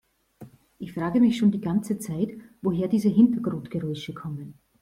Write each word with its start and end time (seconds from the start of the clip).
Ich 0.79 0.93
frage 0.93 1.19
mich 1.19 1.37
schon 1.37 1.51
die 1.51 1.61
ganze 1.61 1.99
Zeit, 1.99 2.31
woher 2.63 2.87
diese 2.87 3.09
Hintergrundgeräusche 3.09 4.15
kommen. 4.15 4.55